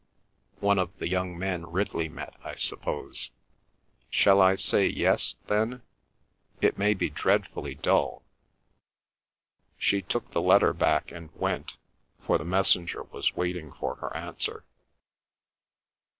One 0.61 0.79
of 0.79 0.97
the 0.97 1.07
young 1.07 1.37
men 1.37 1.63
Ridley 1.71 2.09
met, 2.09 2.33
I 2.43 2.55
suppose. 2.55 3.29
Shall 4.09 4.41
I 4.41 4.55
say 4.55 4.87
yes, 4.87 5.35
then? 5.45 5.83
It 6.59 6.75
may 6.75 6.95
be 6.95 7.11
dreadfully 7.11 7.75
dull." 7.75 8.23
She 9.77 10.01
took 10.01 10.31
the 10.31 10.41
letter 10.41 10.73
back 10.73 11.11
and 11.11 11.29
went, 11.35 11.73
for 12.19 12.39
the 12.39 12.43
messenger 12.45 13.03
was 13.03 13.35
waiting 13.35 13.71
for 13.73 13.97
her 13.97 14.17
answer. 14.17 14.65